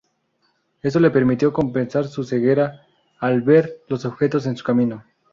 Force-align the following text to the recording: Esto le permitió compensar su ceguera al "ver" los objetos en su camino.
Esto 0.81 0.99
le 0.99 1.11
permitió 1.11 1.53
compensar 1.53 2.07
su 2.07 2.23
ceguera 2.23 2.87
al 3.19 3.43
"ver" 3.43 3.83
los 3.87 4.03
objetos 4.03 4.47
en 4.47 4.57
su 4.57 4.63
camino. 4.63 5.03